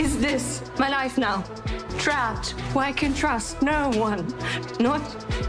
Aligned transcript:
is 0.00 0.18
this 0.18 0.62
my 0.78 0.88
life 0.88 1.18
now? 1.18 1.42
Trapped 1.98 2.52
where 2.74 2.86
I 2.86 2.92
can 2.92 3.12
trust 3.12 3.60
no 3.60 3.90
one, 3.90 4.34
not 4.80 5.02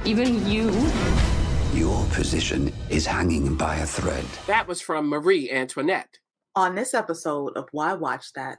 even 0.05 0.45
you. 0.45 0.69
Your 1.73 2.05
position 2.07 2.73
is 2.89 3.05
hanging 3.05 3.55
by 3.55 3.77
a 3.77 3.85
thread. 3.85 4.25
That 4.47 4.67
was 4.67 4.81
from 4.81 5.07
Marie 5.07 5.49
Antoinette. 5.49 6.19
On 6.57 6.75
this 6.75 6.93
episode 6.93 7.55
of 7.55 7.69
Why 7.71 7.93
Watch 7.93 8.33
That, 8.33 8.57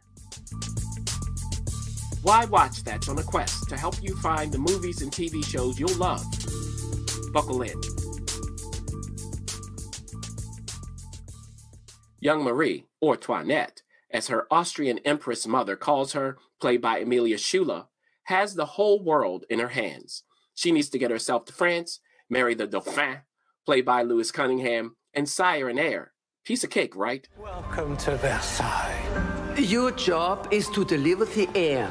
Why 2.23 2.47
Watch 2.47 2.83
That's 2.85 3.11
on 3.11 3.19
a 3.19 3.23
quest 3.23 3.69
to 3.69 3.77
help 3.77 4.03
you 4.03 4.17
find 4.17 4.51
the 4.51 4.59
movies 4.59 5.03
and 5.03 5.13
TV 5.13 5.45
shows 5.45 5.79
you'll 5.79 5.95
love. 5.97 6.25
Buckle 7.35 7.61
in. 7.61 7.79
Young 12.21 12.43
Marie, 12.45 12.87
or 13.03 13.15
Toinette, 13.19 13.83
as 14.13 14.29
her 14.29 14.47
Austrian 14.51 14.99
empress 14.99 15.47
mother 15.47 15.77
calls 15.77 16.13
her, 16.13 16.39
played 16.61 16.81
by 16.81 16.99
Emilia 16.99 17.37
Schüle, 17.37 17.87
has 18.25 18.55
the 18.55 18.67
whole 18.67 19.03
world 19.03 19.45
in 19.49 19.59
her 19.59 19.69
hands. 19.69 20.25
She 20.55 20.71
needs 20.71 20.91
to 20.91 20.99
get 20.99 21.11
herself 21.11 21.47
to 21.47 21.53
France, 21.53 22.01
marry 22.29 22.55
the 22.55 22.67
Dauphin, 22.67 23.19
played 23.65 23.85
by 23.85 24.03
Louis 24.03 24.31
Cunningham, 24.31 24.97
and 25.15 25.29
sire 25.29 25.69
an 25.69 25.79
heir. 25.79 26.13
Piece 26.45 26.65
of 26.65 26.71
cake, 26.71 26.97
right? 26.97 27.29
Welcome 27.39 27.97
to 27.99 28.17
Versailles. 28.17 29.55
Your 29.57 29.93
job 29.93 30.49
is 30.51 30.69
to 30.71 30.85
deliver 30.85 31.25
the 31.25 31.49
heir. 31.55 31.91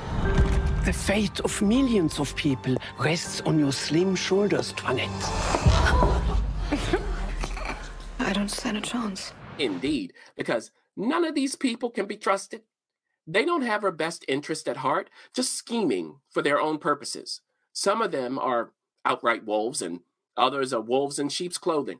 The 0.85 0.93
fate 0.93 1.40
of 1.41 1.62
millions 1.62 2.20
of 2.20 2.35
people 2.35 2.76
rests 2.99 3.41
on 3.41 3.59
your 3.59 3.71
slim 3.71 4.15
shoulders, 4.15 4.73
Toinette. 4.73 5.09
I 8.20 8.34
don't 8.34 8.49
stand 8.49 8.77
a 8.77 8.81
chance. 8.81 9.34
Indeed, 9.59 10.13
because 10.35 10.71
none 10.95 11.25
of 11.25 11.35
these 11.35 11.55
people 11.55 11.89
can 11.89 12.05
be 12.05 12.17
trusted. 12.17 12.61
They 13.27 13.45
don't 13.45 13.61
have 13.61 13.81
her 13.81 13.91
best 13.91 14.25
interest 14.27 14.67
at 14.67 14.77
heart, 14.77 15.09
just 15.35 15.53
scheming 15.53 16.17
for 16.29 16.41
their 16.41 16.59
own 16.59 16.77
purposes. 16.79 17.41
Some 17.73 18.01
of 18.01 18.11
them 18.11 18.37
are 18.39 18.71
outright 19.05 19.45
wolves, 19.45 19.81
and 19.81 20.01
others 20.35 20.73
are 20.73 20.81
wolves 20.81 21.20
in 21.20 21.29
sheep's 21.29 21.57
clothing. 21.57 21.99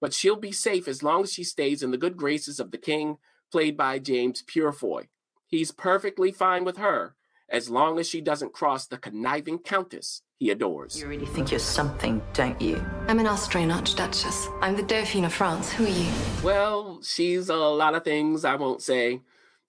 But 0.00 0.14
she'll 0.14 0.36
be 0.36 0.52
safe 0.52 0.86
as 0.88 1.02
long 1.02 1.22
as 1.22 1.32
she 1.32 1.44
stays 1.44 1.82
in 1.82 1.90
the 1.90 1.98
good 1.98 2.16
graces 2.16 2.60
of 2.60 2.70
the 2.70 2.78
king, 2.78 3.18
played 3.50 3.76
by 3.76 3.98
James 3.98 4.42
Purefoy. 4.42 5.08
He's 5.46 5.72
perfectly 5.72 6.30
fine 6.30 6.64
with 6.64 6.76
her, 6.76 7.16
as 7.50 7.68
long 7.68 7.98
as 7.98 8.08
she 8.08 8.20
doesn't 8.20 8.52
cross 8.52 8.86
the 8.86 8.98
conniving 8.98 9.58
countess 9.58 10.22
he 10.38 10.50
adores. 10.50 10.98
You 10.98 11.06
really 11.06 11.26
think 11.26 11.50
you're 11.50 11.60
something, 11.60 12.22
don't 12.32 12.60
you? 12.62 12.82
I'm 13.08 13.18
an 13.18 13.26
Austrian 13.26 13.70
Archduchess. 13.70 14.48
I'm 14.62 14.74
the 14.74 14.82
Dauphine 14.82 15.26
of 15.26 15.34
France. 15.34 15.70
Who 15.72 15.84
are 15.84 15.88
you? 15.88 16.10
Well, 16.42 17.00
she's 17.02 17.50
a 17.50 17.56
lot 17.56 17.94
of 17.94 18.04
things 18.04 18.44
I 18.44 18.54
won't 18.54 18.80
say, 18.80 19.20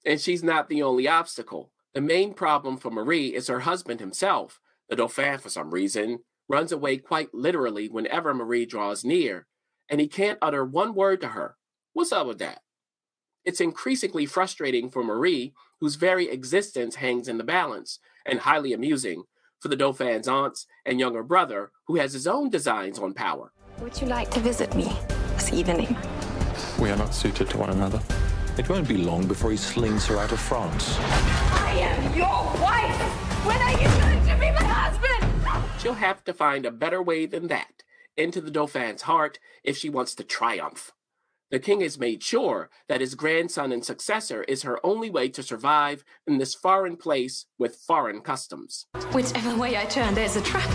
and 0.05 0.19
she's 0.19 0.43
not 0.43 0.69
the 0.69 0.81
only 0.81 1.09
obstacle. 1.09 1.71
The 1.93 1.99
main 1.99 2.33
problem 2.33 2.77
for 2.77 2.89
Marie 2.89 3.35
is 3.35 3.47
her 3.47 3.59
husband 3.61 3.99
himself. 3.99 4.61
The 4.87 4.95
Dauphin, 4.95 5.39
for 5.39 5.49
some 5.49 5.71
reason, 5.71 6.19
runs 6.47 6.71
away 6.71 6.97
quite 6.97 7.33
literally 7.33 7.89
whenever 7.89 8.33
Marie 8.33 8.65
draws 8.65 9.03
near, 9.03 9.47
and 9.89 9.99
he 9.99 10.07
can't 10.07 10.39
utter 10.41 10.63
one 10.63 10.93
word 10.93 11.19
to 11.21 11.29
her. 11.29 11.57
What's 11.91 12.13
up 12.13 12.27
with 12.27 12.39
that? 12.39 12.61
It's 13.43 13.61
increasingly 13.61 14.25
frustrating 14.25 14.89
for 14.89 15.03
Marie, 15.03 15.53
whose 15.79 15.95
very 15.95 16.29
existence 16.29 16.95
hangs 16.95 17.27
in 17.27 17.37
the 17.37 17.43
balance, 17.43 17.99
and 18.25 18.39
highly 18.39 18.71
amusing 18.71 19.23
for 19.59 19.67
the 19.67 19.75
Dauphin's 19.75 20.27
aunts 20.27 20.67
and 20.85 20.99
younger 20.99 21.23
brother, 21.23 21.71
who 21.85 21.95
has 21.95 22.13
his 22.13 22.27
own 22.27 22.49
designs 22.49 22.99
on 22.99 23.13
power. 23.13 23.51
Would 23.79 23.99
you 23.99 24.07
like 24.07 24.29
to 24.31 24.39
visit 24.39 24.75
me 24.75 24.93
this 25.33 25.51
evening? 25.51 25.95
We 26.79 26.89
are 26.91 26.97
not 26.97 27.15
suited 27.15 27.49
to 27.49 27.57
one 27.57 27.71
another. 27.71 28.01
It 28.57 28.69
won't 28.69 28.87
be 28.87 28.97
long 28.97 29.27
before 29.27 29.51
he 29.51 29.57
slings 29.57 30.05
her 30.07 30.17
out 30.17 30.31
of 30.31 30.39
France. 30.39 30.97
I 30.99 31.71
am 31.79 32.15
your 32.15 32.27
wife! 32.61 33.01
When 33.45 33.57
are 33.57 33.71
you 33.71 33.87
going 34.01 34.27
to 34.27 34.35
be 34.39 34.51
my 34.51 34.63
husband? 34.63 35.81
She'll 35.81 35.93
have 35.93 36.23
to 36.25 36.33
find 36.33 36.65
a 36.65 36.71
better 36.71 37.01
way 37.01 37.25
than 37.25 37.47
that 37.47 37.83
into 38.15 38.39
the 38.39 38.51
Dauphin's 38.51 39.03
heart 39.03 39.39
if 39.63 39.77
she 39.77 39.89
wants 39.89 40.13
to 40.15 40.23
triumph. 40.23 40.91
The 41.51 41.59
king 41.59 41.81
has 41.81 41.99
made 41.99 42.23
sure 42.23 42.69
that 42.87 43.01
his 43.01 43.13
grandson 43.13 43.73
and 43.73 43.83
successor 43.83 44.43
is 44.43 44.61
her 44.61 44.79
only 44.85 45.09
way 45.09 45.27
to 45.27 45.43
survive 45.43 46.05
in 46.25 46.37
this 46.37 46.55
foreign 46.55 46.95
place 46.95 47.45
with 47.59 47.75
foreign 47.75 48.21
customs. 48.21 48.85
Whichever 49.11 49.57
way 49.57 49.75
I 49.75 49.83
turn, 49.83 50.13
there's 50.13 50.37
a 50.37 50.41
trap. 50.41 50.69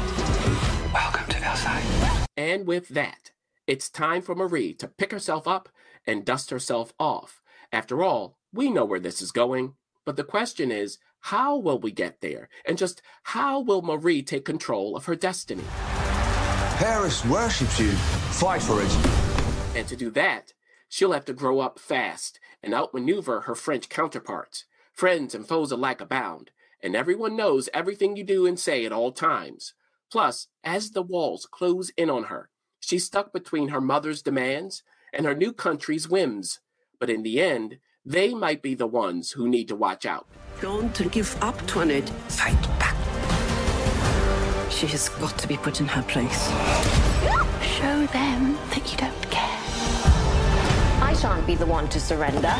Welcome 0.92 1.28
to 1.31 1.38
Versailles. 1.38 2.26
And 2.37 2.66
with 2.66 2.88
that, 2.88 3.31
it's 3.66 3.88
time 3.88 4.20
for 4.20 4.34
Marie 4.34 4.75
to 4.75 4.87
pick 4.87 5.12
herself 5.12 5.48
up 5.48 5.70
and 6.06 6.26
dust 6.26 6.50
herself 6.50 6.93
off. 7.00 7.41
After 7.72 8.03
all, 8.03 8.37
we 8.53 8.69
know 8.69 8.84
where 8.84 9.00
this 9.00 9.22
is 9.22 9.32
going, 9.32 9.76
but 10.04 10.16
the 10.16 10.25
question 10.25 10.70
is, 10.70 10.98
how 11.20 11.56
will 11.56 11.78
we 11.78 11.91
get 11.91 12.20
there? 12.20 12.50
And 12.66 12.76
just 12.76 13.00
how 13.22 13.60
will 13.60 13.81
Marie 13.81 14.22
take 14.22 14.44
control 14.44 14.94
of 14.94 15.06
her 15.06 15.16
destiny? 15.16 15.64
Paris 16.76 17.25
worships 17.25 17.81
you. 17.81 17.93
Fight 17.93 18.60
for 18.60 18.82
it. 18.82 18.93
And 19.75 19.88
to 19.88 19.97
do 19.97 20.10
that, 20.10 20.53
she'll 20.89 21.13
have 21.13 21.25
to 21.27 21.33
grow 21.33 21.61
up 21.61 21.79
fast 21.79 22.41
and 22.63 22.75
outmaneuver 22.75 23.43
her 23.43 23.55
French 23.55 23.89
counterparts. 23.89 24.65
Friends 24.93 25.35
and 25.35 25.47
foes 25.47 25.71
alike 25.71 26.01
abound, 26.01 26.51
and 26.83 26.97
everyone 26.97 27.37
knows 27.37 27.69
everything 27.75 28.17
you 28.17 28.25
do 28.25 28.47
and 28.47 28.59
say 28.59 28.85
at 28.85 28.93
all 28.93 29.13
times. 29.13 29.75
Plus, 30.11 30.49
as 30.65 30.93
the 30.93 31.03
walls 31.03 31.47
close 31.51 31.91
in 31.97 32.09
on 32.09 32.25
her, 32.25 32.49
she's 32.81 33.05
stuck 33.05 33.33
between 33.33 33.69
her 33.69 33.81
mother's 33.81 34.23
demands 34.23 34.83
and 35.13 35.27
her 35.27 35.35
new 35.35 35.53
country's 35.53 36.09
whims. 36.09 36.61
But 36.99 37.11
in 37.11 37.23
the 37.23 37.41
end, 37.41 37.79
they 38.05 38.33
might 38.35 38.63
be 38.63 38.75
the 38.75 38.87
ones 38.87 39.33
who 39.33 39.49
need 39.49 39.69
to 39.69 39.77
watch 39.77 40.07
out. 40.07 40.27
Don't 40.61 41.11
give 41.11 41.37
up, 41.43 41.67
Toinette. 41.67 42.09
Fight 42.29 42.63
back. 42.79 42.97
She 44.71 44.87
has 44.87 45.09
got 45.09 45.37
to 45.39 45.49
be 45.49 45.57
put 45.57 45.81
in 45.81 45.89
her 45.89 46.03
place. 46.03 46.47
Show 47.63 48.07
them 48.07 48.55
that 48.71 48.89
you 48.91 48.97
don't 48.97 49.31
care. 49.31 49.56
I 51.16 51.19
shan't 51.19 51.47
be 51.47 51.54
the 51.54 51.65
one 51.65 51.88
to 51.88 51.99
surrender. 51.99 52.54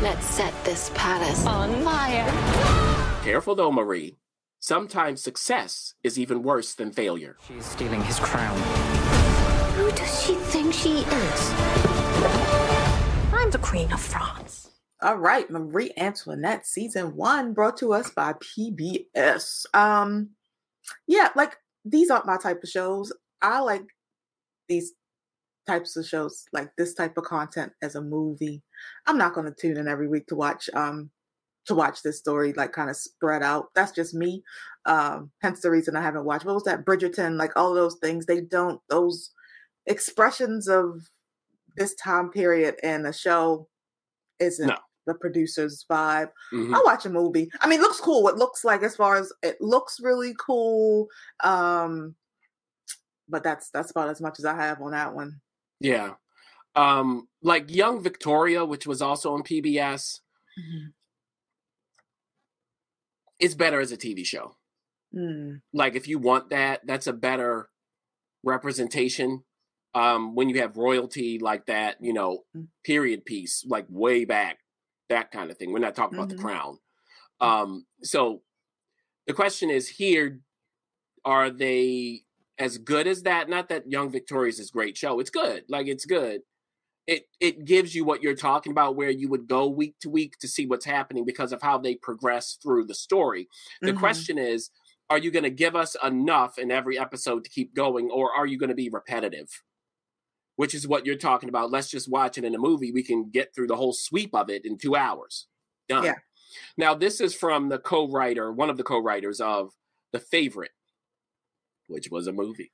Let's 0.00 0.24
set 0.24 0.54
this 0.64 0.90
palace 0.94 1.44
on 1.44 1.84
fire. 1.84 2.24
Careful 3.22 3.54
though, 3.54 3.70
Marie. 3.70 4.16
Sometimes 4.60 5.22
success 5.22 5.92
is 6.02 6.18
even 6.18 6.42
worse 6.42 6.72
than 6.72 6.90
failure. 6.90 7.36
She's 7.46 7.66
stealing 7.66 8.00
his 8.00 8.18
crown. 8.18 8.56
Who 9.74 9.90
does 9.90 10.24
she 10.24 10.36
think 10.36 10.72
she 10.72 11.00
is? 11.00 11.52
I'm 13.34 13.50
the 13.50 13.60
Queen 13.60 13.92
of 13.92 14.00
France. 14.00 14.70
All 15.02 15.16
right, 15.18 15.50
Marie 15.50 15.92
Antoinette 15.98 16.66
season 16.66 17.14
one 17.14 17.52
brought 17.52 17.76
to 17.80 17.92
us 17.92 18.10
by 18.10 18.32
PBS. 18.32 19.66
Um, 19.74 20.30
yeah, 21.06 21.28
like 21.36 21.58
these 21.84 22.08
aren't 22.08 22.24
my 22.24 22.38
type 22.38 22.62
of 22.62 22.70
shows. 22.70 23.12
I 23.42 23.60
like 23.60 23.84
these 24.66 24.94
types 25.66 25.96
of 25.96 26.06
shows, 26.06 26.46
like 26.52 26.70
this 26.76 26.94
type 26.94 27.16
of 27.18 27.24
content 27.24 27.72
as 27.82 27.94
a 27.96 28.00
movie. 28.02 28.62
I'm 29.06 29.18
not 29.18 29.34
going 29.34 29.46
to 29.46 29.54
tune 29.54 29.76
in 29.76 29.88
every 29.88 30.08
week 30.08 30.26
to 30.28 30.36
watch 30.36 30.68
um 30.74 31.10
to 31.66 31.74
watch 31.74 32.02
this 32.02 32.18
story 32.18 32.52
like 32.52 32.72
kind 32.72 32.88
of 32.90 32.96
spread 32.96 33.42
out. 33.42 33.66
That's 33.74 33.90
just 33.92 34.14
me. 34.14 34.44
Um, 34.84 35.32
hence 35.42 35.60
the 35.62 35.70
reason 35.70 35.96
I 35.96 36.02
haven't 36.02 36.24
watched. 36.24 36.44
What 36.44 36.54
was 36.54 36.62
that? 36.64 36.84
Bridgerton, 36.84 37.36
like 37.36 37.50
all 37.56 37.74
those 37.74 37.96
things. 38.00 38.26
They 38.26 38.40
don't 38.40 38.80
those 38.88 39.30
expressions 39.86 40.68
of 40.68 41.00
this 41.76 41.94
time 41.96 42.30
period 42.30 42.76
and 42.82 43.04
the 43.04 43.12
show 43.12 43.68
isn't 44.38 44.68
No. 44.68 44.76
the 45.06 45.14
producer's 45.14 45.84
vibe. 45.90 46.30
Mhm. 46.52 46.72
I'll 46.74 46.84
watch 46.84 47.04
a 47.04 47.10
movie. 47.10 47.50
I 47.60 47.66
mean, 47.68 47.80
it 47.80 47.82
looks 47.82 48.00
cool. 48.00 48.28
It 48.28 48.36
looks 48.36 48.64
like 48.64 48.82
as 48.82 48.94
far 48.96 49.16
as 49.16 49.32
it 49.42 49.56
looks 49.60 49.98
really 50.00 50.34
cool. 50.38 51.08
Um, 51.42 52.14
but 53.28 53.42
that's 53.42 53.70
that's 53.70 53.90
about 53.90 54.08
as 54.08 54.20
much 54.20 54.38
as 54.38 54.44
I 54.44 54.54
have 54.54 54.80
on 54.80 54.92
that 54.92 55.14
one. 55.14 55.40
Yeah. 55.80 56.14
Um, 56.74 57.28
like 57.42 57.74
Young 57.74 58.02
Victoria, 58.02 58.64
which 58.64 58.86
was 58.86 59.00
also 59.00 59.32
on 59.34 59.42
PBS, 59.42 60.20
it's 63.38 63.54
better 63.54 63.80
as 63.80 63.92
a 63.92 63.96
TV 63.96 64.24
show. 64.24 64.56
Mm. 65.14 65.60
Like 65.72 65.94
if 65.94 66.08
you 66.08 66.18
want 66.18 66.50
that, 66.50 66.86
that's 66.86 67.06
a 67.06 67.12
better 67.12 67.70
representation. 68.42 69.44
Um, 69.94 70.34
when 70.34 70.50
you 70.50 70.60
have 70.60 70.76
royalty 70.76 71.38
like 71.38 71.66
that, 71.66 71.96
you 72.00 72.12
know, 72.12 72.44
Mm. 72.54 72.68
period 72.84 73.24
piece, 73.24 73.64
like 73.66 73.86
way 73.88 74.24
back, 74.26 74.58
that 75.08 75.30
kind 75.30 75.50
of 75.50 75.56
thing. 75.56 75.72
We're 75.72 75.78
not 75.78 75.94
talking 75.94 76.18
about 76.18 76.28
Mhm. 76.28 76.36
the 76.36 76.42
crown. 76.42 76.78
Um, 77.40 77.86
so 78.02 78.42
the 79.26 79.32
question 79.32 79.70
is 79.70 79.88
here, 79.88 80.42
are 81.24 81.50
they 81.50 82.25
as 82.58 82.78
good 82.78 83.06
as 83.06 83.22
that? 83.22 83.48
Not 83.48 83.68
that 83.68 83.90
Young 83.90 84.10
Victoria's 84.10 84.58
is 84.58 84.70
great 84.70 84.96
show. 84.96 85.20
It's 85.20 85.30
good. 85.30 85.64
Like 85.68 85.86
it's 85.86 86.04
good. 86.06 86.40
It 87.06 87.28
it 87.40 87.64
gives 87.64 87.94
you 87.94 88.04
what 88.04 88.22
you're 88.22 88.34
talking 88.34 88.72
about, 88.72 88.96
where 88.96 89.10
you 89.10 89.28
would 89.28 89.46
go 89.46 89.68
week 89.68 89.94
to 90.00 90.10
week 90.10 90.38
to 90.40 90.48
see 90.48 90.66
what's 90.66 90.84
happening 90.84 91.24
because 91.24 91.52
of 91.52 91.62
how 91.62 91.78
they 91.78 91.94
progress 91.94 92.58
through 92.62 92.86
the 92.86 92.94
story. 92.94 93.48
The 93.80 93.92
Mhm. 93.92 93.98
question 93.98 94.38
is, 94.38 94.70
are 95.08 95.18
you 95.18 95.30
going 95.30 95.44
to 95.44 95.50
give 95.50 95.76
us 95.76 95.94
enough 96.02 96.58
in 96.58 96.72
every 96.72 96.98
episode 96.98 97.44
to 97.44 97.50
keep 97.50 97.74
going, 97.74 98.10
or 98.10 98.32
are 98.32 98.46
you 98.46 98.58
going 98.58 98.70
to 98.70 98.74
be 98.74 98.88
repetitive? 98.88 99.62
Which 100.56 100.74
is 100.74 100.88
what 100.88 101.06
you're 101.06 101.16
talking 101.16 101.48
about. 101.48 101.70
Let's 101.70 101.90
just 101.90 102.08
watch 102.10 102.38
it 102.38 102.44
in 102.44 102.54
a 102.54 102.58
movie. 102.58 102.90
We 102.90 103.04
can 103.04 103.30
get 103.30 103.54
through 103.54 103.66
the 103.68 103.76
whole 103.76 103.92
sweep 103.92 104.34
of 104.34 104.50
it 104.50 104.64
in 104.64 104.78
two 104.78 104.96
hours. 104.96 105.46
Done. 105.88 106.04
Yeah. 106.04 106.14
Now, 106.76 106.94
this 106.94 107.20
is 107.20 107.34
from 107.34 107.68
the 107.68 107.78
co 107.78 108.08
writer, 108.08 108.50
one 108.50 108.70
of 108.70 108.78
the 108.78 108.82
co 108.82 108.98
writers 108.98 109.40
of 109.40 109.72
The 110.12 110.18
Favorite, 110.18 110.72
which 111.86 112.10
was 112.10 112.26
a 112.26 112.32
movie, 112.32 112.70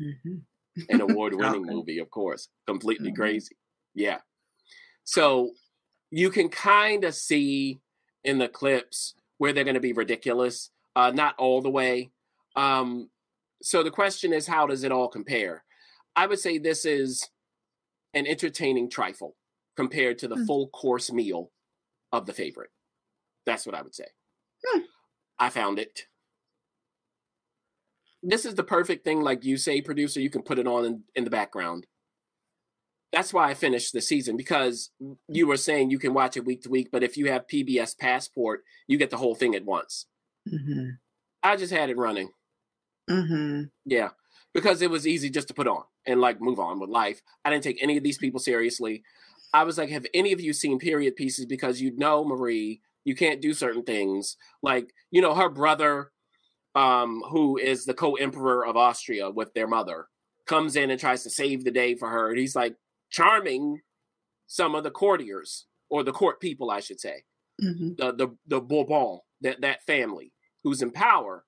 Mhm. 0.00 0.44
an 0.88 1.00
award 1.18 1.34
winning 1.34 1.62
Okay. 1.64 1.74
movie, 1.74 1.98
of 1.98 2.10
course. 2.10 2.48
Completely 2.66 3.10
Mhm. 3.12 3.16
crazy. 3.16 3.56
Yeah. 3.94 4.20
So 5.04 5.54
you 6.10 6.30
can 6.30 6.48
kind 6.48 7.04
of 7.04 7.14
see 7.14 7.80
in 8.24 8.38
the 8.38 8.48
clips 8.48 9.14
where 9.38 9.52
they're 9.52 9.64
going 9.64 9.74
to 9.74 9.80
be 9.80 9.92
ridiculous, 9.92 10.70
uh, 10.96 11.10
not 11.10 11.36
all 11.38 11.62
the 11.62 11.70
way. 11.70 12.10
Um, 12.56 13.10
so 13.62 13.82
the 13.82 13.90
question 13.90 14.32
is, 14.32 14.46
how 14.46 14.66
does 14.66 14.82
it 14.84 14.92
all 14.92 15.08
compare? 15.08 15.64
I 16.16 16.26
would 16.26 16.38
say 16.40 16.58
this 16.58 16.84
is 16.84 17.28
an 18.14 18.26
entertaining 18.26 18.90
trifle 18.90 19.36
compared 19.76 20.18
to 20.18 20.28
the 20.28 20.36
Hmm. 20.36 20.46
full 20.46 20.68
course 20.70 21.12
meal 21.12 21.52
of 22.12 22.26
the 22.26 22.32
favorite. 22.34 22.72
That's 23.44 23.64
what 23.66 23.74
I 23.74 23.82
would 23.82 23.94
say. 23.94 24.08
Hmm. 24.66 24.80
I 25.38 25.50
found 25.50 25.78
it. 25.78 26.08
This 28.22 28.44
is 28.44 28.54
the 28.54 28.64
perfect 28.64 29.04
thing, 29.04 29.20
like 29.22 29.44
you 29.44 29.56
say, 29.56 29.80
producer. 29.80 30.20
You 30.20 30.30
can 30.30 30.42
put 30.42 30.58
it 30.58 30.66
on 30.66 30.84
in, 30.84 31.02
in 31.14 31.24
the 31.24 31.30
background. 31.30 31.86
That's 33.12 33.32
why 33.32 33.48
I 33.48 33.54
finished 33.54 33.92
the 33.92 34.02
season 34.02 34.36
because 34.36 34.90
you 35.28 35.46
were 35.46 35.56
saying 35.56 35.90
you 35.90 35.98
can 35.98 36.12
watch 36.12 36.36
it 36.36 36.44
week 36.44 36.62
to 36.62 36.68
week, 36.68 36.88
but 36.92 37.02
if 37.02 37.16
you 37.16 37.30
have 37.30 37.46
PBS 37.46 37.96
Passport, 37.96 38.64
you 38.86 38.98
get 38.98 39.08
the 39.10 39.16
whole 39.16 39.34
thing 39.34 39.54
at 39.54 39.64
once. 39.64 40.06
Mhm. 40.46 40.98
I 41.42 41.56
just 41.56 41.72
had 41.72 41.88
it 41.88 41.96
running. 41.96 42.30
Mhm. 43.08 43.70
Yeah, 43.86 44.10
because 44.52 44.82
it 44.82 44.90
was 44.90 45.06
easy 45.06 45.30
just 45.30 45.48
to 45.48 45.54
put 45.54 45.66
on 45.66 45.84
and 46.04 46.20
like 46.20 46.40
move 46.40 46.60
on 46.60 46.80
with 46.80 46.90
life. 46.90 47.22
I 47.44 47.50
didn't 47.50 47.64
take 47.64 47.82
any 47.82 47.96
of 47.96 48.02
these 48.04 48.18
people 48.18 48.40
seriously. 48.40 49.02
I 49.54 49.64
was 49.64 49.78
like, 49.78 49.88
have 49.88 50.06
any 50.12 50.32
of 50.32 50.40
you 50.42 50.52
seen 50.52 50.78
period 50.78 51.16
pieces? 51.16 51.46
Because 51.46 51.80
you 51.80 51.96
know, 51.96 52.24
Marie, 52.24 52.82
you 53.04 53.14
can't 53.14 53.40
do 53.40 53.54
certain 53.54 53.84
things. 53.84 54.36
Like, 54.62 54.92
you 55.10 55.22
know, 55.22 55.34
her 55.34 55.48
brother, 55.48 56.12
um, 56.78 57.10
who 57.30 57.44
is 57.58 57.84
the 57.84 57.94
co-emperor 57.94 58.64
of 58.66 58.76
Austria 58.76 59.30
with 59.30 59.50
their 59.54 59.66
mother, 59.66 60.06
comes 60.46 60.76
in 60.76 60.90
and 60.90 61.00
tries 61.00 61.22
to 61.24 61.30
save 61.30 61.64
the 61.64 61.70
day 61.82 61.94
for 61.94 62.08
her. 62.08 62.28
And 62.30 62.38
he's 62.38 62.56
like 62.56 62.74
charming 63.10 63.80
some 64.46 64.74
of 64.74 64.84
the 64.84 64.90
courtiers 64.90 65.66
or 65.90 66.02
the 66.04 66.12
court 66.12 66.40
people, 66.40 66.70
I 66.70 66.80
should 66.80 67.00
say 67.00 67.24
Mhm. 67.60 67.96
the 68.00 68.12
the 68.20 68.28
the 68.46 68.60
Bourbon, 68.60 69.18
that 69.44 69.60
that 69.62 69.82
family 69.92 70.32
who's 70.62 70.82
in 70.82 70.90
power, 70.92 71.44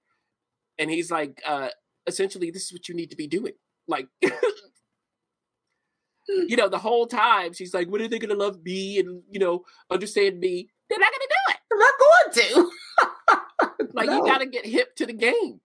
and 0.79 0.91
he's 0.91 1.11
like, 1.11 1.41
uh, 1.47 1.69
essentially, 2.06 2.50
this 2.50 2.65
is 2.67 2.73
what 2.73 2.88
you 2.88 2.94
need 2.94 3.11
to 3.11 3.17
be 3.17 3.27
doing. 3.29 3.55
Like, 3.87 4.09
you 6.29 6.56
know, 6.56 6.69
the 6.69 6.79
whole 6.79 7.06
time 7.06 7.53
she's 7.53 7.75
like, 7.75 7.88
when 7.88 8.03
are 8.03 8.09
they 8.09 8.19
gonna 8.19 8.35
love 8.47 8.62
me 8.65 8.99
and 8.99 9.23
you 9.31 9.41
know 9.41 9.65
understand 9.91 10.38
me? 10.41 10.69
They're 10.88 10.99
not 10.99 11.12
gonna 11.12 11.32
do 11.37 11.43
it. 11.53 11.59
I'm 11.73 11.79
not 11.79 11.94
going 12.06 12.31
to. 12.67 12.71
Like, 13.93 14.06
No. 14.06 14.17
you 14.19 14.25
gotta 14.25 14.47
get 14.47 14.67
hip 14.67 14.94
to 14.97 15.06
the 15.06 15.12
game. 15.12 15.61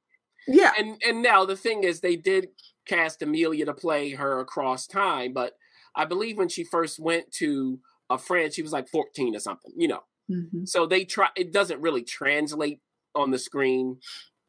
Yeah. 0.48 0.74
And 0.78 1.02
and 1.06 1.22
now 1.22 1.46
the 1.46 1.56
thing 1.58 1.84
is, 1.84 2.02
they 2.02 2.16
did 2.16 2.50
cast 2.88 3.22
Amelia 3.22 3.66
to 3.66 3.74
play 3.74 4.12
her 4.12 4.40
across 4.40 4.86
time, 4.88 5.34
but 5.34 5.54
I 5.96 6.06
believe 6.06 6.38
when 6.38 6.50
she 6.50 6.64
first 6.64 7.00
went 7.00 7.32
to 7.34 7.80
a 8.10 8.18
France, 8.18 8.54
she 8.56 8.62
was 8.62 8.72
like 8.74 8.88
14 8.90 9.36
or 9.36 9.40
something. 9.40 9.74
You 9.76 9.88
know. 9.88 10.04
Mhm. 10.30 10.68
So 10.68 10.86
they 10.86 11.06
try. 11.06 11.30
It 11.36 11.52
doesn't 11.52 11.82
really 11.82 12.04
translate 12.04 12.80
on 13.16 13.32
the 13.32 13.40
screen 13.40 14.00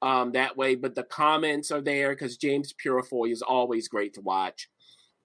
um, 0.03 0.33
that 0.33 0.57
way, 0.57 0.75
but 0.75 0.95
the 0.95 1.03
comments 1.05 1.71
are 1.71 1.81
there 1.81 2.11
because 2.11 2.37
James 2.37 2.73
Purefoy 2.75 3.31
is 3.31 3.41
always 3.43 3.89
great 3.89 4.13
to 4.15 4.21
watch. 4.21 4.69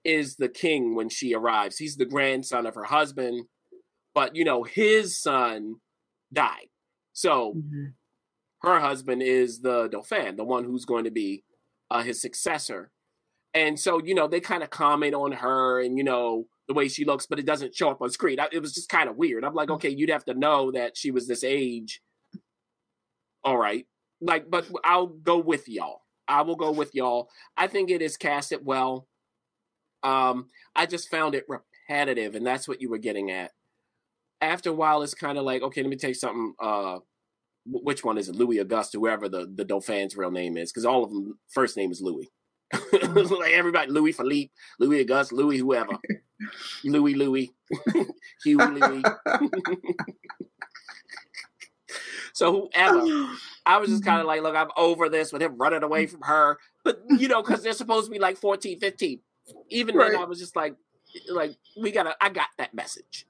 Is 0.04 0.36
the 0.36 0.48
king 0.48 0.94
when 0.94 1.08
she 1.10 1.34
arrives? 1.34 1.76
He's 1.76 1.96
the 1.96 2.06
grandson 2.06 2.64
of 2.66 2.74
her 2.74 2.84
husband, 2.84 3.46
but 4.14 4.34
you 4.34 4.44
know 4.44 4.62
his 4.62 5.20
son 5.20 5.76
died, 6.32 6.68
so 7.12 7.54
Mhm. 7.54 7.94
Her 8.62 8.80
husband 8.80 9.22
is 9.22 9.60
the 9.60 9.88
Dauphin, 9.88 10.36
the 10.36 10.44
one 10.44 10.64
who's 10.64 10.84
going 10.84 11.04
to 11.04 11.10
be 11.10 11.44
uh, 11.90 12.02
his 12.02 12.20
successor. 12.20 12.90
And 13.54 13.78
so, 13.78 14.02
you 14.02 14.14
know, 14.14 14.28
they 14.28 14.40
kind 14.40 14.62
of 14.62 14.70
comment 14.70 15.14
on 15.14 15.32
her 15.32 15.80
and, 15.80 15.98
you 15.98 16.04
know, 16.04 16.46
the 16.68 16.74
way 16.74 16.88
she 16.88 17.04
looks, 17.04 17.26
but 17.26 17.38
it 17.38 17.46
doesn't 17.46 17.74
show 17.74 17.90
up 17.90 18.00
on 18.00 18.10
screen. 18.10 18.40
I, 18.40 18.48
it 18.52 18.60
was 18.60 18.72
just 18.72 18.88
kind 18.88 19.10
of 19.10 19.16
weird. 19.16 19.44
I'm 19.44 19.54
like, 19.54 19.70
okay, 19.70 19.90
you'd 19.90 20.10
have 20.10 20.24
to 20.26 20.34
know 20.34 20.70
that 20.72 20.96
she 20.96 21.10
was 21.10 21.26
this 21.26 21.44
age. 21.44 22.00
All 23.44 23.58
right. 23.58 23.86
Like, 24.20 24.48
but 24.48 24.66
I'll 24.84 25.08
go 25.08 25.38
with 25.38 25.68
y'all. 25.68 26.02
I 26.28 26.42
will 26.42 26.56
go 26.56 26.70
with 26.70 26.94
y'all. 26.94 27.28
I 27.56 27.66
think 27.66 27.90
it 27.90 28.00
is 28.00 28.16
casted 28.16 28.60
well. 28.64 29.08
Um, 30.04 30.46
I 30.74 30.86
just 30.86 31.10
found 31.10 31.34
it 31.34 31.46
repetitive, 31.48 32.36
and 32.36 32.46
that's 32.46 32.68
what 32.68 32.80
you 32.80 32.88
were 32.88 32.98
getting 32.98 33.30
at. 33.30 33.50
After 34.40 34.70
a 34.70 34.74
while, 34.74 35.02
it's 35.02 35.14
kind 35.14 35.36
of 35.36 35.44
like, 35.44 35.62
okay, 35.62 35.82
let 35.82 35.90
me 35.90 35.96
tell 35.96 36.10
you 36.10 36.14
something. 36.14 36.54
Uh, 36.60 37.00
which 37.64 38.04
one 38.04 38.18
is 38.18 38.28
it? 38.28 38.36
Louis 38.36 38.60
Auguste, 38.60 38.94
whoever 38.94 39.28
the 39.28 39.50
the 39.54 39.64
Dauphin's 39.64 40.16
real 40.16 40.30
name 40.30 40.56
is, 40.56 40.72
because 40.72 40.84
all 40.84 41.04
of 41.04 41.10
them 41.10 41.38
first 41.48 41.76
name 41.76 41.92
is 41.92 42.00
Louis. 42.00 42.30
like 42.92 43.52
everybody, 43.52 43.90
Louis 43.90 44.12
Philippe, 44.12 44.50
Louis 44.78 45.02
Auguste, 45.02 45.32
Louis 45.32 45.58
whoever, 45.58 45.98
Louis 46.84 47.14
Louis, 47.14 47.52
Hugh 48.44 48.56
Louis. 48.58 49.02
so 52.32 52.70
whoever, 52.74 53.28
I 53.66 53.76
was 53.78 53.90
just 53.90 54.04
kind 54.04 54.20
of 54.20 54.26
like, 54.26 54.42
look, 54.42 54.56
I'm 54.56 54.70
over 54.76 55.08
this 55.08 55.32
with 55.32 55.42
him 55.42 55.56
running 55.58 55.82
away 55.82 56.06
from 56.06 56.22
her, 56.22 56.58
but 56.84 57.02
you 57.10 57.28
know, 57.28 57.42
because 57.42 57.62
they're 57.62 57.74
supposed 57.74 58.06
to 58.06 58.10
be 58.10 58.18
like 58.18 58.38
14, 58.38 58.78
15. 58.78 59.20
Even 59.68 59.96
then, 59.96 60.16
I 60.16 60.24
was 60.24 60.38
just 60.38 60.56
like, 60.56 60.74
like 61.30 61.56
we 61.78 61.90
gotta, 61.92 62.16
I 62.20 62.30
got 62.30 62.48
that 62.58 62.72
message. 62.74 63.26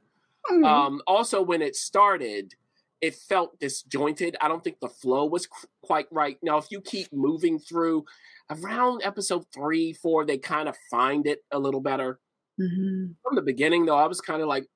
Mhm. 0.51 0.65
Um, 0.65 1.03
also, 1.07 1.43
when 1.43 1.63
it 1.63 1.77
started, 1.77 2.55
it 3.03 3.15
felt 3.17 3.59
disjointed. 3.61 4.37
I 4.41 4.49
don't 4.49 4.65
think 4.65 4.79
the 4.81 4.89
flow 4.89 5.27
was 5.27 5.47
qu- 5.47 5.69
quite 5.83 6.07
right. 6.13 6.39
Now, 6.43 6.57
if 6.59 6.67
you 6.71 6.81
keep 6.81 7.13
moving 7.13 7.59
through 7.59 8.05
around 8.51 9.03
episode 9.05 9.45
three, 9.53 9.93
four, 9.93 10.25
they 10.25 10.39
kind 10.39 10.69
of 10.69 10.77
find 10.91 11.27
it 11.27 11.41
a 11.51 11.59
little 11.59 11.81
better. 11.81 12.21
Mhm. 12.61 13.17
From 13.23 13.35
the 13.35 13.43
beginning, 13.43 13.87
though, 13.87 13.97
I 13.97 14.07
was 14.07 14.21
kind 14.21 14.41
of 14.43 14.49
like, 14.49 14.67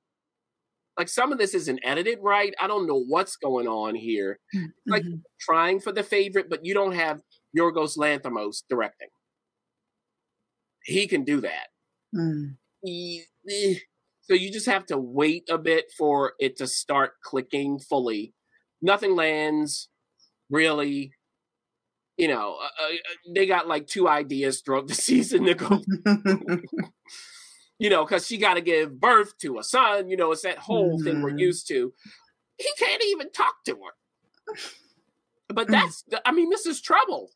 like 0.97 1.09
some 1.09 1.31
of 1.31 1.37
this 1.37 1.53
isn't 1.53 1.79
edited 1.83 2.19
right. 2.21 2.53
I 2.59 2.67
don't 2.67 2.87
know 2.87 2.99
what's 3.03 3.35
going 3.37 3.67
on 3.67 3.95
here. 3.95 4.39
Like 4.85 5.03
Mhm. 5.03 5.21
trying 5.39 5.79
for 5.79 5.91
the 5.91 6.03
favorite, 6.03 6.49
but 6.49 6.65
you 6.65 6.73
don't 6.73 6.93
have 6.93 7.21
Yorgos 7.57 7.97
Lanthimos 7.97 8.63
directing. 8.69 9.09
He 10.83 11.07
can 11.07 11.23
do 11.23 11.41
that. 11.41 11.67
Mm. 12.15 12.57
E- 12.85 13.23
eh. 13.49 13.75
So 14.27 14.33
you 14.33 14.51
just 14.51 14.65
have 14.65 14.85
to 14.87 14.97
wait 14.97 15.43
a 15.49 15.57
bit 15.57 15.85
for 15.97 16.33
it 16.39 16.57
to 16.57 16.67
start 16.67 17.13
clicking 17.23 17.79
fully. 17.79 18.33
Nothing 18.81 19.15
lands, 19.15 19.89
really. 20.49 21.13
You 22.17 22.27
know, 22.27 22.57
uh, 22.61 22.83
uh, 22.83 22.95
they 23.33 23.45
got 23.45 23.67
like 23.67 23.87
two 23.87 24.07
ideas 24.09 24.61
throughout 24.61 24.87
the 24.87 24.95
season 25.07 25.45
to 25.45 25.53
go. 25.53 25.81
You 27.79 27.91
know, 27.91 28.03
because 28.03 28.25
she 28.25 28.39
got 28.39 28.55
to 28.55 28.61
give 28.61 28.99
birth 28.99 29.37
to 29.41 29.59
a 29.59 29.63
son. 29.63 30.09
You 30.09 30.17
know, 30.17 30.31
it's 30.31 30.41
that 30.41 30.57
whole 30.57 30.99
thing 31.03 31.21
we're 31.21 31.31
Mhm. 31.33 31.39
used 31.41 31.67
to. 31.67 31.93
He 32.57 32.67
can't 32.79 33.03
even 33.05 33.31
talk 33.31 33.53
to 33.65 33.75
her. 33.75 34.55
But 35.49 35.67
that's, 35.67 36.03
I 36.25 36.31
mean, 36.31 36.49
this 36.49 36.65
is 36.65 36.81
trouble. 36.81 37.29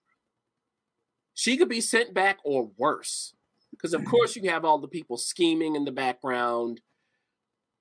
She 1.36 1.58
could 1.58 1.70
be 1.70 1.80
sent 1.80 2.16
back 2.16 2.40
or 2.44 2.72
worse. 2.76 3.36
Because, 3.82 3.94
of 3.94 4.06
course, 4.06 4.36
you 4.36 4.50
have 4.50 4.64
all 4.64 4.78
the 4.78 4.88
people 4.88 5.18
scheming 5.18 5.76
in 5.76 5.86
the 5.86 5.92
background, 5.92 6.82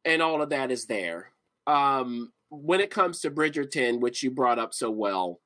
and 0.04 0.22
all 0.22 0.40
of 0.40 0.50
that 0.50 0.70
is 0.70 0.86
there. 0.86 1.32
Um, 1.66 2.32
when 2.48 2.80
it 2.80 2.90
comes 2.90 3.20
to 3.20 3.30
Bridgerton, 3.30 4.00
which 4.00 4.22
you 4.22 4.30
brought 4.30 4.58
up 4.58 4.72
so 4.72 4.90
well, 4.90 5.40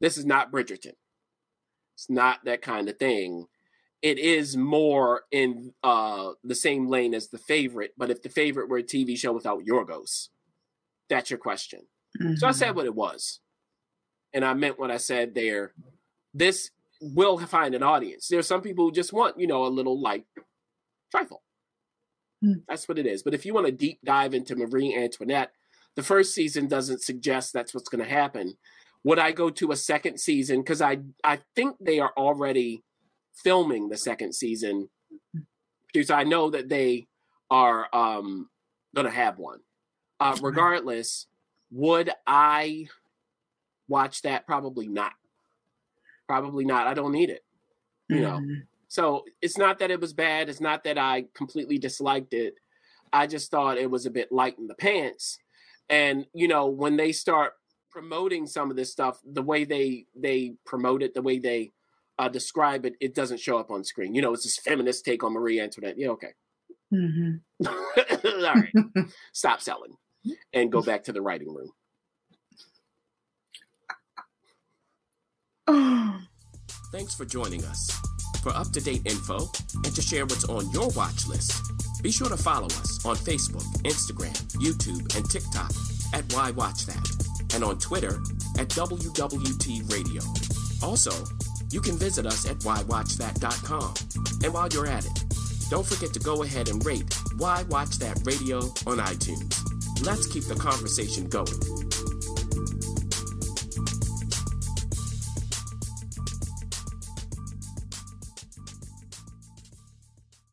this 0.00 0.16
is 0.16 0.24
not 0.24 0.50
Bridgerton. 0.50 0.94
It's 1.94 2.08
not 2.08 2.44
that 2.44 2.62
kind 2.62 2.88
of 2.88 2.98
thing. 2.98 3.46
It 4.00 4.18
is 4.18 4.56
more 4.56 5.22
in 5.30 5.74
uh, 5.84 6.32
the 6.42 6.54
same 6.54 6.88
lane 6.88 7.14
as 7.14 7.28
the 7.28 7.38
favorite, 7.38 7.92
but 7.96 8.10
if 8.10 8.22
the 8.22 8.28
favorite 8.28 8.68
were 8.68 8.78
a 8.78 8.82
TV 8.82 9.16
show 9.16 9.32
without 9.32 9.64
Yorgos, 9.64 10.28
that's 11.08 11.30
your 11.30 11.38
question. 11.38 11.82
So 12.36 12.46
I 12.46 12.52
said 12.52 12.74
what 12.74 12.86
it 12.86 12.94
was. 12.94 13.40
And 14.34 14.44
I 14.44 14.54
meant 14.54 14.78
what 14.78 14.90
I 14.90 14.96
said 14.96 15.34
there. 15.34 15.72
This 16.34 16.70
will 17.02 17.38
find 17.38 17.74
an 17.74 17.82
audience. 17.82 18.28
There 18.28 18.38
are 18.38 18.44
some 18.44 18.62
people 18.62 18.84
who 18.84 18.92
just 18.92 19.12
want, 19.12 19.38
you 19.38 19.46
know, 19.46 19.66
a 19.66 19.68
little 19.68 20.00
like 20.00 20.24
trifle. 21.10 21.42
Hmm. 22.40 22.54
That's 22.68 22.88
what 22.88 22.98
it 22.98 23.06
is. 23.06 23.22
But 23.22 23.34
if 23.34 23.44
you 23.44 23.54
want 23.54 23.66
to 23.66 23.72
deep 23.72 23.98
dive 24.04 24.34
into 24.34 24.56
Marie 24.56 24.96
Antoinette, 24.96 25.52
the 25.96 26.02
first 26.02 26.34
season 26.34 26.68
doesn't 26.68 27.02
suggest 27.02 27.52
that's 27.52 27.74
what's 27.74 27.88
going 27.88 28.04
to 28.04 28.10
happen. 28.10 28.56
Would 29.04 29.18
I 29.18 29.32
go 29.32 29.50
to 29.50 29.72
a 29.72 29.76
second 29.76 30.18
season? 30.18 30.60
Because 30.60 30.80
I 30.80 30.98
I 31.24 31.40
think 31.56 31.76
they 31.80 31.98
are 31.98 32.12
already 32.16 32.82
filming 33.34 33.88
the 33.88 33.96
second 33.96 34.34
season. 34.34 34.88
Because 35.92 36.10
I 36.10 36.24
know 36.24 36.50
that 36.50 36.68
they 36.68 37.06
are 37.50 37.88
um, 37.92 38.48
going 38.94 39.06
to 39.06 39.12
have 39.12 39.38
one. 39.38 39.58
Uh, 40.20 40.36
regardless, 40.40 41.26
would 41.70 42.10
I 42.26 42.86
watch 43.88 44.22
that? 44.22 44.46
Probably 44.46 44.88
not. 44.88 45.12
Probably 46.32 46.64
not. 46.64 46.86
I 46.86 46.94
don't 46.94 47.12
need 47.12 47.28
it. 47.28 47.44
You 48.08 48.20
know. 48.20 48.38
Mhm. 48.38 48.62
So 48.88 49.26
it's 49.42 49.58
not 49.58 49.78
that 49.80 49.90
it 49.90 50.00
was 50.00 50.14
bad. 50.14 50.48
It's 50.48 50.62
not 50.62 50.82
that 50.84 50.96
I 50.96 51.26
completely 51.34 51.76
disliked 51.76 52.32
it. 52.32 52.54
I 53.12 53.26
just 53.26 53.50
thought 53.50 53.76
it 53.76 53.90
was 53.90 54.06
a 54.06 54.10
bit 54.10 54.32
light 54.32 54.58
in 54.58 54.66
the 54.66 54.74
pants. 54.74 55.36
And 55.90 56.24
you 56.32 56.48
know, 56.48 56.68
when 56.68 56.96
they 56.96 57.12
start 57.12 57.52
promoting 57.90 58.46
some 58.46 58.70
of 58.70 58.76
this 58.78 58.90
stuff, 58.90 59.20
the 59.30 59.42
way 59.42 59.64
they 59.64 60.06
they 60.14 60.54
promote 60.64 61.02
it, 61.02 61.12
the 61.12 61.20
way 61.20 61.38
they 61.38 61.72
uh, 62.18 62.30
describe 62.30 62.86
it, 62.86 62.94
it 62.98 63.14
doesn't 63.14 63.40
show 63.40 63.58
up 63.58 63.70
on 63.70 63.84
screen. 63.84 64.14
You 64.14 64.22
know, 64.22 64.32
it's 64.32 64.44
this 64.44 64.58
feminist 64.58 65.04
take 65.04 65.22
on 65.22 65.34
Marie 65.34 65.60
Antoinette. 65.60 65.98
Yeah, 65.98 66.08
okay. 66.16 66.32
Mm-hmm. 66.94 67.66
All 67.66 68.54
right. 68.54 68.72
Stop 69.34 69.60
selling 69.60 69.98
and 70.54 70.72
go 70.72 70.80
back 70.80 71.04
to 71.04 71.12
the 71.12 71.20
writing 71.20 71.52
room. 71.52 71.72
Thanks 76.92 77.14
for 77.14 77.24
joining 77.24 77.64
us. 77.64 77.90
For 78.42 78.50
up 78.56 78.72
to 78.72 78.80
date 78.80 79.02
info 79.04 79.48
and 79.74 79.94
to 79.94 80.02
share 80.02 80.24
what's 80.24 80.44
on 80.44 80.68
your 80.72 80.88
watch 80.90 81.28
list, 81.28 81.62
be 82.02 82.10
sure 82.10 82.28
to 82.28 82.36
follow 82.36 82.66
us 82.66 83.04
on 83.06 83.14
Facebook, 83.14 83.64
Instagram, 83.82 84.36
YouTube, 84.54 85.14
and 85.16 85.28
TikTok 85.30 85.70
at 86.12 86.32
Why 86.32 86.50
Watch 86.50 86.86
That, 86.86 87.54
and 87.54 87.62
on 87.62 87.78
Twitter 87.78 88.20
at 88.58 88.68
WWT 88.70 89.92
Radio. 89.92 90.22
Also, 90.82 91.12
you 91.70 91.80
can 91.80 91.96
visit 91.96 92.26
us 92.26 92.48
at 92.48 92.58
whywatchthat.com. 92.58 93.94
And 94.42 94.52
while 94.52 94.68
you're 94.68 94.88
at 94.88 95.06
it, 95.06 95.24
don't 95.70 95.86
forget 95.86 96.12
to 96.14 96.20
go 96.20 96.42
ahead 96.42 96.68
and 96.68 96.84
rate 96.84 97.14
Why 97.38 97.62
Watch 97.68 97.98
That 97.98 98.20
Radio 98.24 98.58
on 98.86 98.98
iTunes. 98.98 100.04
Let's 100.04 100.26
keep 100.26 100.44
the 100.44 100.56
conversation 100.56 101.28
going. 101.28 101.91